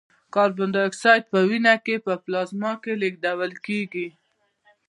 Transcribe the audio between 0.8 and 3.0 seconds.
اکساید په وینه کې په پلازما کې